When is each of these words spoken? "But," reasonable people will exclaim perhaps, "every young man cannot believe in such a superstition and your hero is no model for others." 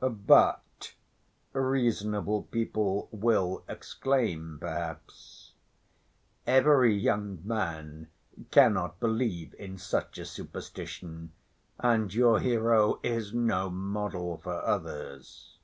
"But," 0.00 0.94
reasonable 1.52 2.44
people 2.44 3.10
will 3.12 3.62
exclaim 3.68 4.56
perhaps, 4.58 5.52
"every 6.46 6.94
young 6.96 7.42
man 7.44 8.08
cannot 8.50 9.00
believe 9.00 9.54
in 9.58 9.76
such 9.76 10.16
a 10.16 10.24
superstition 10.24 11.32
and 11.78 12.14
your 12.14 12.40
hero 12.40 13.00
is 13.02 13.34
no 13.34 13.68
model 13.68 14.38
for 14.38 14.62
others." 14.64 15.58